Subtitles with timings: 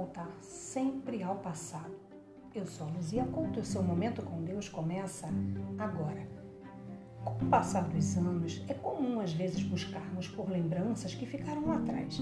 [0.00, 1.94] voltar sempre ao passado.
[2.54, 5.28] Eu sou Luzia Couto e o seu momento com Deus começa
[5.78, 6.26] agora.
[7.22, 11.76] Com o passar dos anos, é comum às vezes buscarmos por lembranças que ficaram lá
[11.76, 12.18] atrás.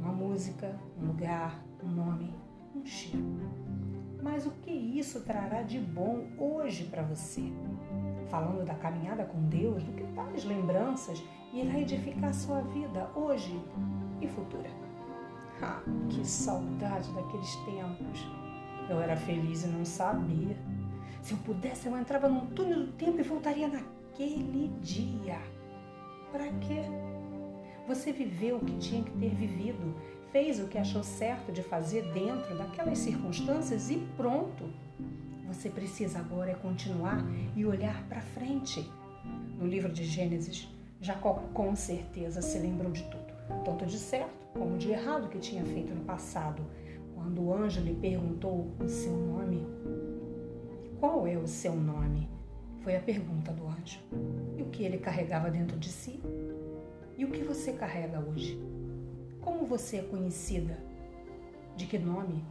[0.00, 2.34] Uma música, um lugar, um nome,
[2.74, 3.38] um cheiro.
[4.20, 7.52] Mas o que isso trará de bom hoje para você?
[8.30, 13.62] Falando da caminhada com Deus, do que tais lembranças irá edificar sua vida hoje
[14.20, 14.91] e futura.
[16.08, 18.26] Que saudade daqueles tempos!
[18.88, 20.56] Eu era feliz e não sabia.
[21.22, 25.38] Se eu pudesse, eu entrava num túnel do tempo e voltaria naquele dia.
[26.32, 26.82] Para quê?
[27.86, 29.94] Você viveu o que tinha que ter vivido,
[30.30, 34.68] fez o que achou certo de fazer dentro daquelas circunstâncias e pronto.
[35.46, 37.18] Você precisa agora é continuar
[37.54, 38.90] e olhar para frente.
[39.58, 40.68] No livro de Gênesis,
[41.00, 43.31] Jacó com certeza se lembrou de tudo,
[43.64, 46.62] tanto de certo como de errado que tinha feito no passado.
[47.14, 49.66] Quando o anjo lhe perguntou o seu nome,
[50.98, 52.28] qual é o seu nome?
[52.80, 54.00] Foi a pergunta do anjo.
[54.56, 56.20] E o que ele carregava dentro de si?
[57.16, 58.60] E o que você carrega hoje?
[59.40, 60.78] Como você é conhecida?
[61.76, 62.44] De que nome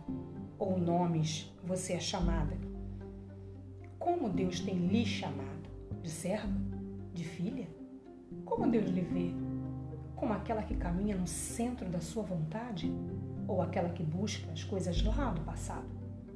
[0.58, 2.58] ou nomes você é chamada?
[4.00, 5.70] Como Deus tem lhe chamado?
[6.02, 6.53] De serva?
[7.14, 7.68] De filha?
[8.45, 9.31] Como Deus lhe vê?
[10.22, 12.94] Como aquela que caminha no centro da sua vontade
[13.47, 15.88] ou aquela que busca as coisas lá do passado,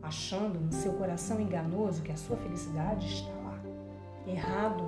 [0.02, 3.60] achando no seu coração enganoso que a sua felicidade está lá.
[4.26, 4.84] Errado,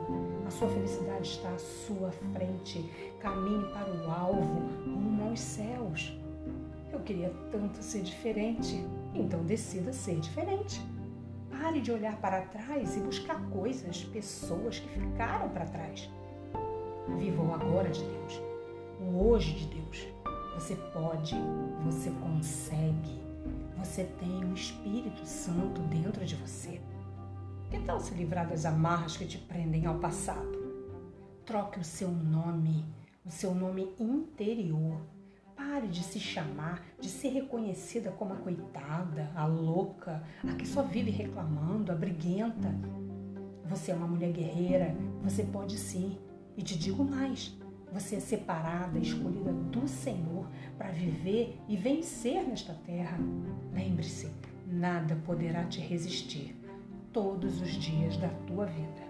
[0.48, 2.92] a sua felicidade está à sua frente.
[3.20, 6.20] Caminhe para o alvo, rumo aos céus.
[6.92, 10.82] Eu queria tanto ser diferente, então decida ser diferente.
[11.52, 16.10] Pare de olhar para trás e buscar coisas, pessoas que ficaram para trás.
[17.20, 18.47] Viva o agora de Deus
[19.00, 20.08] o hoje de Deus.
[20.56, 21.36] Você pode,
[21.84, 23.22] você consegue,
[23.78, 26.82] você tem o Espírito Santo dentro de você.
[27.70, 30.58] Que tal se livrar das amarras que te prendem ao passado?
[31.46, 32.86] Troque o seu nome,
[33.26, 35.00] o seu nome interior.
[35.56, 40.82] Pare de se chamar, de ser reconhecida como a coitada, a louca, a que só
[40.82, 42.74] vive reclamando, a briguenta.
[43.66, 46.18] Você é uma mulher guerreira, você pode sim.
[46.56, 47.58] E te digo mais:
[47.92, 53.18] você é separada, escolhida do Senhor para viver e vencer nesta terra.
[53.74, 54.30] Lembre-se,
[54.66, 56.56] nada poderá te resistir
[57.12, 59.08] todos os dias da tua vida.